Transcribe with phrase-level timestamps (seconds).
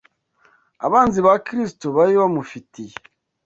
[0.85, 2.95] abanzi ba Kristo bari bamufitiye